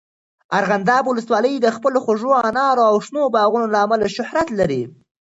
[0.59, 4.81] ارغنداب ولسوالۍ د خپلو خوږو انارو او شنو باغونو له امله شهرت لري.